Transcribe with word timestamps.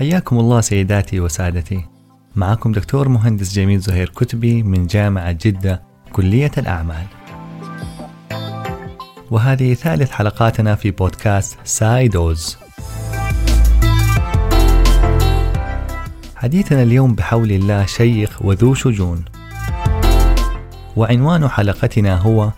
حياكم 0.00 0.38
الله 0.38 0.60
سيداتي 0.60 1.20
وسادتي. 1.20 1.84
معكم 2.36 2.72
دكتور 2.72 3.08
مهندس 3.08 3.52
جميل 3.52 3.80
زهير 3.80 4.08
كتبي 4.08 4.62
من 4.62 4.86
جامعة 4.86 5.32
جدة 5.32 5.82
كلية 6.12 6.50
الأعمال. 6.58 7.04
وهذه 9.30 9.74
ثالث 9.74 10.10
حلقاتنا 10.10 10.74
في 10.74 10.90
بودكاست 10.90 11.58
سايدوز. 11.64 12.56
حديثنا 16.36 16.82
اليوم 16.82 17.14
بحول 17.14 17.50
الله 17.52 17.86
شيق 17.86 18.38
وذو 18.40 18.74
شجون. 18.74 19.24
وعنوان 20.96 21.48
حلقتنا 21.48 22.16
هو 22.16 22.50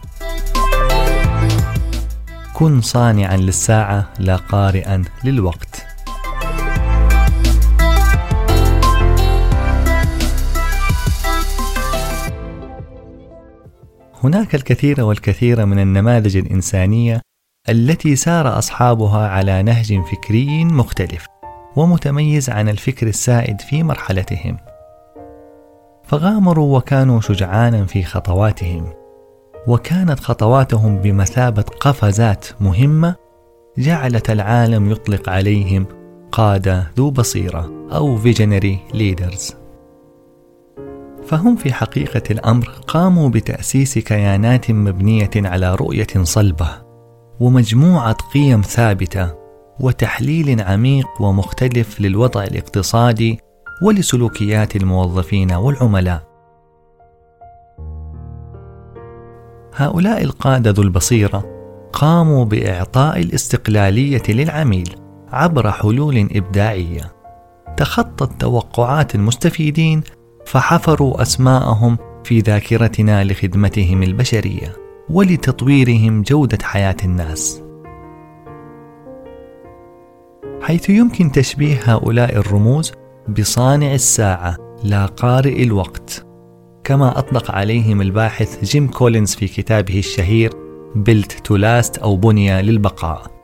كن 2.55 2.81
صانعا 2.81 3.37
للساعة 3.37 4.09
لا 4.19 4.37
قارئا 4.37 5.05
للوقت 5.25 5.72
هناك 14.25 14.55
الكثير 14.55 15.01
والكثير 15.01 15.67
من 15.67 15.79
النماذج 15.79 16.37
الإنسانية 16.37 17.21
التي 17.69 18.17
سار 18.17 18.59
أصحابها 18.59 19.29
على 19.29 19.63
نهج 19.63 20.01
فكري 20.01 20.65
مختلف 20.65 21.27
ومتميز 21.77 22.51
عن 22.51 22.69
الفكر 22.69 23.07
السائد 23.07 23.61
في 23.61 23.83
مرحلتهم. 23.83 24.57
فغامروا 26.05 26.79
وكانوا 26.79 27.21
شجعانا 27.21 27.87
في 27.87 28.03
خطواتهم 28.03 28.93
وكانت 29.69 30.21
خطواتهم 30.21 30.99
بمثابة 30.99 31.63
قفزات 31.63 32.47
مهمة 32.61 33.15
جعلت 33.79 34.31
العالم 34.31 34.91
يطلق 34.91 35.29
عليهم 35.29 35.87
قادة 36.33 36.91
ذو 36.97 37.11
بصيرة 37.11 37.89
أو 37.93 38.17
visionary 38.19 38.79
leaders 38.95 39.62
فهم 41.27 41.57
في 41.57 41.73
حقيقة 41.73 42.23
الأمر 42.31 42.69
قاموا 42.87 43.29
بتأسيس 43.29 43.99
كيانات 43.99 44.71
مبنية 44.71 45.31
على 45.37 45.75
رؤية 45.75 46.07
صلبة 46.23 46.69
ومجموعة 47.41 48.17
قيم 48.35 48.61
ثابتة 48.61 49.35
وتحليل 49.81 50.61
عميق 50.61 51.07
ومختلف 51.21 52.01
للوضع 52.01 52.43
الاقتصادي 52.45 53.41
ولسلوكيات 53.83 54.77
الموظفين 54.77 55.53
والعملاء. 55.53 56.23
هؤلاء 59.75 60.25
القادة 60.25 60.71
ذو 60.71 60.83
البصيرة 60.83 61.45
قاموا 61.93 62.45
بإعطاء 62.45 63.21
الاستقلالية 63.21 64.23
للعميل 64.29 64.97
عبر 65.33 65.71
حلول 65.71 66.29
إبداعية 66.33 67.13
تخطت 67.77 68.41
توقعات 68.41 69.15
المستفيدين 69.15 70.03
فحفروا 70.47 71.23
أسماءهم 71.23 71.99
في 72.25 72.41
ذاكرتنا 72.41 73.25
لخدمتهم 73.25 74.03
البشرية 74.03 74.77
ولتطويرهم 75.11 76.23
جودة 76.23 76.59
حياة 76.63 76.97
الناس. 77.05 77.63
حيث 80.63 80.91
يمكن 80.91 81.33
تشبيه 81.33 81.81
هؤلاء 81.85 82.37
الرموز 82.37 82.93
بصانع 83.29 83.95
الساعة 83.95 84.57
لا 84.85 85.07
قارئ 85.07 85.63
الوقت 85.63 86.27
كما 86.85 87.19
أطلق 87.19 87.51
عليهم 87.51 88.01
الباحث 88.01 88.65
جيم 88.65 88.89
كولينز 88.89 89.35
في 89.35 89.49
كتابه 89.49 89.99
الشهير 89.99 90.51
Built 90.95 91.33
to 91.33 91.57
Last 91.57 91.99
أو 91.99 92.17
بني 92.17 92.63
للبقاء. 92.63 93.43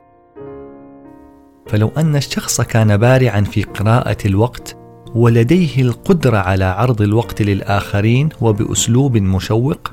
فلو 1.66 1.90
أن 1.96 2.16
الشخص 2.16 2.60
كان 2.60 2.96
بارعا 2.96 3.40
في 3.40 3.62
قراءة 3.62 4.16
الوقت 4.26 4.77
ولديه 5.14 5.82
القدرة 5.82 6.38
على 6.38 6.64
عرض 6.64 7.02
الوقت 7.02 7.42
للآخرين 7.42 8.28
وبأسلوب 8.40 9.16
مشوق؟ 9.16 9.92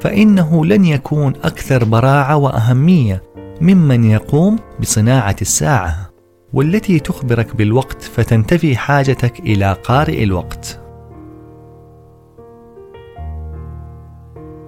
فإنه 0.00 0.66
لن 0.66 0.84
يكون 0.84 1.32
أكثر 1.44 1.84
براعة 1.84 2.36
وأهمية 2.36 3.22
ممن 3.60 4.04
يقوم 4.04 4.58
بصناعة 4.80 5.36
الساعة 5.42 6.10
والتي 6.52 6.98
تخبرك 6.98 7.56
بالوقت 7.56 8.02
فتنتفي 8.02 8.76
حاجتك 8.76 9.40
إلى 9.40 9.72
قارئ 9.72 10.22
الوقت. 10.22 10.80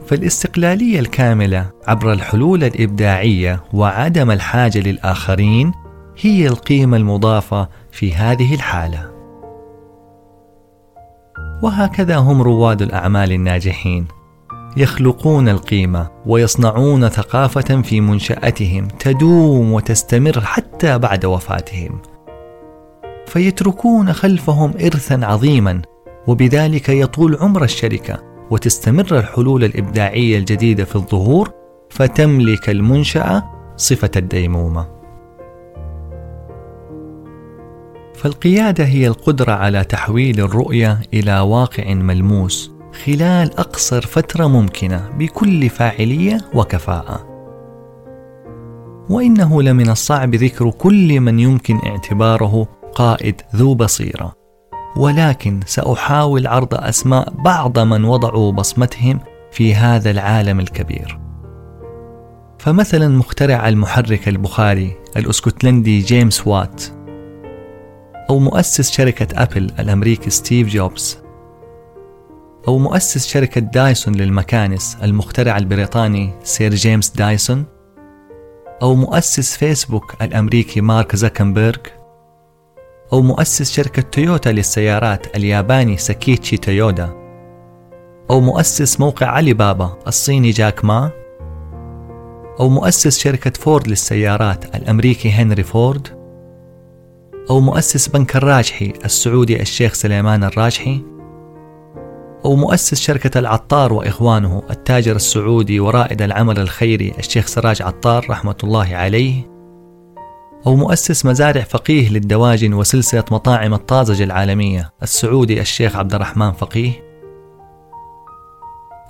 فالاستقلالية 0.07 1.01
الكاملة 1.01 1.71
عبر 1.87 2.13
الحلول 2.13 2.65
الإبداعية 2.65 3.63
وعدم 3.73 4.31
الحاجة 4.31 4.79
للآخرين 4.79 5.73
هي 6.21 6.47
القيمة 6.47 6.97
المضافة 6.97 7.69
في 7.91 8.15
هذه 8.15 8.55
الحالة. 8.55 9.10
وهكذا 11.63 12.17
هم 12.17 12.43
رواد 12.43 12.83
الأعمال 12.83 13.33
الناجحين 13.33 14.07
يخلقون 14.77 15.49
القيمة 15.49 16.11
ويصنعون 16.27 17.09
ثقافة 17.09 17.83
في 17.83 18.01
منشأتهم 18.01 18.89
تدوم 18.89 19.73
وتستمر 19.73 20.41
حتى 20.41 20.99
بعد 20.99 21.25
وفاتهم. 21.25 22.03
فيتركون 23.27 24.13
خلفهم 24.13 24.71
ارثا 24.71 25.21
عظيما 25.23 25.83
وبذلك 26.27 26.89
يطول 26.89 27.37
عمر 27.41 27.65
الشركة 27.65 28.23
وتستمر 28.51 29.19
الحلول 29.19 29.65
الإبداعية 29.65 30.39
الجديدة 30.39 30.85
في 30.85 30.97
الظهور 30.97 31.51
فتملك 31.91 32.71
المنشأة 32.71 33.43
صفة 33.77 34.11
الديمومة. 34.17 35.00
فالقيادة 38.21 38.85
هي 38.85 39.07
القدرة 39.07 39.53
على 39.53 39.85
تحويل 39.85 40.41
الرؤية 40.41 41.01
إلى 41.15 41.41
واقع 41.41 41.95
ملموس 41.95 42.73
خلال 43.05 43.59
أقصر 43.59 44.01
فترة 44.01 44.47
ممكنة 44.47 45.11
بكل 45.19 45.69
فاعلية 45.69 46.39
وكفاءة. 46.55 47.27
وإنه 49.11 49.63
لمن 49.63 49.91
الصعب 49.91 50.35
ذكر 50.35 50.71
كل 50.71 51.21
من 51.21 51.39
يمكن 51.39 51.79
اعتباره 51.87 52.69
قائد 52.95 53.43
ذو 53.57 53.75
بصيرة، 53.75 54.33
ولكن 54.97 55.61
سأحاول 55.67 56.47
عرض 56.47 56.75
أسماء 56.75 57.31
بعض 57.31 57.79
من 57.79 58.05
وضعوا 58.05 58.53
بصمتهم 58.53 59.21
في 59.53 59.75
هذا 59.75 60.11
العالم 60.11 60.61
الكبير. 60.61 61.19
فمثلا 62.59 63.09
مخترع 63.09 63.69
المحرك 63.69 64.29
البخاري 64.29 64.97
الأسكتلندي 65.17 66.01
جيمس 66.01 66.47
وات 66.47 66.85
أو 68.31 68.39
مؤسس 68.39 68.91
شركة 68.91 69.43
أبل 69.43 69.71
الأمريكي 69.79 70.31
ستيف 70.31 70.69
جوبز. 70.69 71.19
أو 72.69 72.79
مؤسس 72.79 73.27
شركة 73.27 73.61
دايسون 73.61 74.15
للمكانس 74.15 74.97
المخترع 75.03 75.59
البريطاني 75.59 76.33
سير 76.43 76.75
جيمس 76.75 77.11
دايسون. 77.11 77.65
أو 78.83 78.95
مؤسس 78.95 79.57
فيسبوك 79.57 80.15
الأمريكي 80.23 80.81
مارك 80.81 81.17
زكنبرغ. 81.17 81.77
أو 83.13 83.23
مؤسس 83.23 83.73
شركة 83.73 84.03
تويوتا 84.03 84.49
للسيارات 84.49 85.37
الياباني 85.37 85.97
ساكيتشي 85.97 86.57
تويودا. 86.57 87.13
أو 88.31 88.41
مؤسس 88.41 89.01
موقع 89.01 89.27
علي 89.27 89.53
بابا 89.53 89.99
الصيني 90.07 90.51
جاك 90.51 90.85
ما. 90.85 91.11
أو 92.61 92.69
مؤسس 92.69 93.19
شركة 93.19 93.53
فورد 93.61 93.89
للسيارات 93.89 94.77
الأمريكي 94.77 95.31
هنري 95.31 95.63
فورد. 95.63 96.20
أو 97.51 97.61
مؤسس 97.61 98.09
بنك 98.09 98.37
الراجحي 98.37 98.93
السعودي 99.05 99.63
الشيخ 99.63 99.93
سليمان 99.95 100.45
الراجحي 100.45 101.03
أو 102.45 102.57
مؤسس 102.57 103.01
شركة 103.01 103.39
العطار 103.39 103.93
وإخوانه 103.93 104.63
التاجر 104.71 105.17
السعودي 105.17 105.81
ورائد 105.81 106.23
العمل 106.23 106.59
الخيري 106.59 107.13
الشيخ 107.19 107.47
سراج 107.47 107.83
عطار 107.83 108.27
رحمة 108.31 108.57
الله 108.65 108.97
عليه 108.97 109.51
أو 110.67 110.77
مؤسس 110.77 111.27
مزارع 111.27 111.61
فقيه 111.61 112.11
للدواجن 112.11 112.75
وسلسلة 112.75 113.25
مطاعم 113.31 113.75
الطازج 113.75 114.23
العالمية 114.23 114.93
السعودي 115.03 115.61
الشيخ 115.61 115.97
عبد 115.97 116.15
الرحمن 116.15 116.53
فقيه 116.53 116.93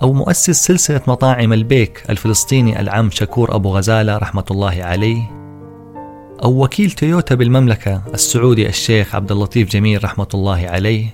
أو 0.01 0.13
مؤسس 0.13 0.65
سلسلة 0.65 1.01
مطاعم 1.07 1.53
البيك 1.53 2.03
الفلسطيني 2.09 2.79
العم 2.79 3.09
شكور 3.11 3.55
أبو 3.55 3.77
غزالة 3.77 4.17
رحمة 4.17 4.45
الله 4.51 4.83
عليه. 4.83 5.40
أو 6.43 6.63
وكيل 6.63 6.91
تويوتا 6.91 7.35
بالمملكة 7.35 8.03
السعودي 8.13 8.69
الشيخ 8.69 9.15
عبد 9.15 9.31
اللطيف 9.31 9.69
جميل 9.69 10.03
رحمة 10.03 10.27
الله 10.33 10.67
عليه 10.67 11.13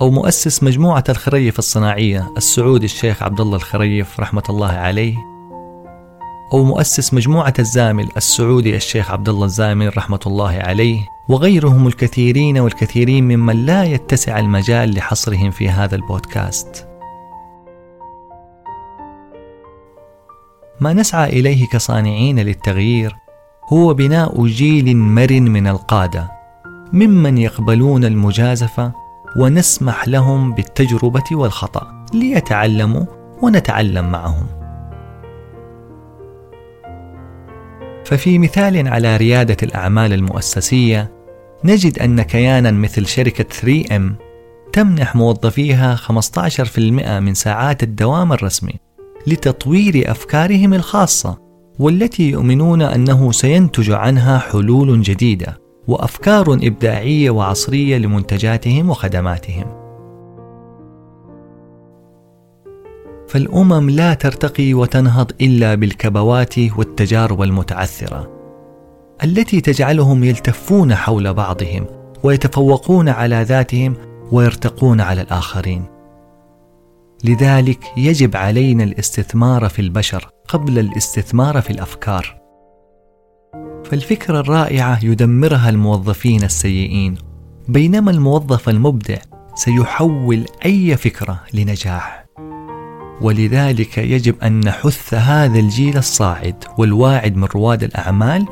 أو 0.00 0.10
مؤسس 0.10 0.62
مجموعة 0.62 1.04
الخريف 1.08 1.58
الصناعية 1.58 2.32
السعودي 2.36 2.84
الشيخ 2.84 3.22
عبد 3.22 3.40
الله 3.40 3.56
الخريف 3.56 4.20
رحمة 4.20 4.42
الله 4.48 4.72
عليه 4.72 5.16
أو 6.52 6.64
مؤسس 6.64 7.14
مجموعة 7.14 7.54
الزامل 7.58 8.08
السعودي 8.16 8.76
الشيخ 8.76 9.10
عبد 9.10 9.28
الله 9.28 9.44
الزامل 9.44 9.96
رحمة 9.96 10.20
الله 10.26 10.58
عليه 10.58 11.00
وغيرهم 11.28 11.86
الكثيرين 11.86 12.58
والكثيرين 12.58 13.24
ممن 13.24 13.66
لا 13.66 13.84
يتسع 13.84 14.38
المجال 14.38 14.94
لحصرهم 14.94 15.50
في 15.50 15.68
هذا 15.68 15.96
البودكاست. 15.96 16.88
ما 20.80 20.92
نسعى 20.92 21.28
إليه 21.40 21.66
كصانعين 21.66 22.38
للتغيير 22.38 23.16
هو 23.72 23.94
بناء 23.94 24.46
جيل 24.46 24.96
مرن 24.96 25.42
من 25.42 25.66
القادة 25.66 26.30
ممن 26.92 27.38
يقبلون 27.38 28.04
المجازفة 28.04 28.92
ونسمح 29.36 30.08
لهم 30.08 30.52
بالتجربة 30.54 31.24
والخطأ 31.32 32.06
ليتعلموا 32.14 33.04
ونتعلم 33.42 34.10
معهم. 34.10 34.46
ففي 38.04 38.38
مثال 38.38 38.88
على 38.88 39.16
ريادة 39.16 39.56
الأعمال 39.62 40.12
المؤسسية 40.12 41.12
نجد 41.64 41.98
أن 41.98 42.22
كيانا 42.22 42.70
مثل 42.70 43.06
شركة 43.06 43.44
3M 43.44 44.02
تمنح 44.72 45.16
موظفيها 45.16 45.96
15% 45.96 46.78
من 47.20 47.34
ساعات 47.34 47.82
الدوام 47.82 48.32
الرسمي 48.32 48.74
لتطوير 49.26 50.10
أفكارهم 50.10 50.74
الخاصة. 50.74 51.47
والتي 51.78 52.30
يؤمنون 52.30 52.82
أنه 52.82 53.32
سينتج 53.32 53.90
عنها 53.90 54.38
حلول 54.38 55.02
جديدة 55.02 55.58
وأفكار 55.88 56.52
إبداعية 56.52 57.30
وعصرية 57.30 57.98
لمنتجاتهم 57.98 58.90
وخدماتهم. 58.90 59.64
فالأمم 63.28 63.90
لا 63.90 64.14
ترتقي 64.14 64.74
وتنهض 64.74 65.32
إلا 65.40 65.74
بالكبوات 65.74 66.58
والتجارب 66.58 67.42
المتعثرة 67.42 68.38
التي 69.24 69.60
تجعلهم 69.60 70.24
يلتفون 70.24 70.94
حول 70.94 71.34
بعضهم 71.34 71.86
ويتفوقون 72.22 73.08
على 73.08 73.42
ذاتهم 73.42 73.94
ويرتقون 74.32 75.00
على 75.00 75.22
الآخرين. 75.22 75.84
لذلك 77.24 77.84
يجب 77.96 78.36
علينا 78.36 78.84
الاستثمار 78.84 79.68
في 79.68 79.82
البشر 79.82 80.28
قبل 80.48 80.78
الاستثمار 80.78 81.60
في 81.60 81.70
الأفكار. 81.70 82.38
فالفكرة 83.84 84.40
الرائعة 84.40 85.04
يدمرها 85.04 85.70
الموظفين 85.70 86.42
السيئين. 86.42 87.14
بينما 87.68 88.10
الموظف 88.10 88.68
المبدع 88.68 89.18
سيحول 89.54 90.44
أي 90.64 90.96
فكرة 90.96 91.40
لنجاح. 91.54 92.24
ولذلك 93.20 93.98
يجب 93.98 94.34
أن 94.42 94.60
نحث 94.60 95.14
هذا 95.14 95.58
الجيل 95.58 95.96
الصاعد 95.96 96.64
والواعد 96.78 97.36
من 97.36 97.44
رواد 97.44 97.82
الأعمال 97.82 98.46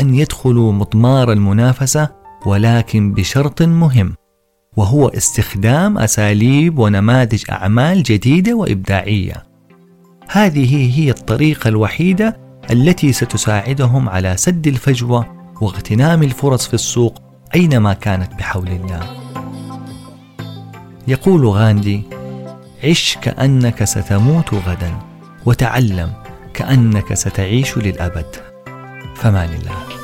أن 0.00 0.14
يدخلوا 0.14 0.72
مضمار 0.72 1.32
المنافسة 1.32 2.08
ولكن 2.46 3.12
بشرط 3.12 3.62
مهم 3.62 4.14
وهو 4.76 5.08
استخدام 5.08 5.98
أساليب 5.98 6.78
ونماذج 6.78 7.44
أعمال 7.50 8.02
جديدة 8.02 8.54
وإبداعية. 8.54 9.53
هذه 10.30 11.00
هي 11.00 11.10
الطريقة 11.10 11.68
الوحيدة 11.68 12.36
التي 12.70 13.12
ستساعدهم 13.12 14.08
على 14.08 14.36
سد 14.36 14.66
الفجوة 14.66 15.50
واغتنام 15.60 16.22
الفرص 16.22 16.66
في 16.66 16.74
السوق 16.74 17.22
أينما 17.54 17.92
كانت 17.92 18.34
بحول 18.34 18.68
الله. 18.68 19.00
يقول 21.08 21.46
غاندي: 21.46 22.02
عش 22.84 23.18
كأنك 23.22 23.84
ستموت 23.84 24.54
غدا 24.54 24.98
وتعلم 25.46 26.12
كأنك 26.54 27.14
ستعيش 27.14 27.78
للأبد. 27.78 28.36
فمان 29.16 29.48
الله. 29.48 30.03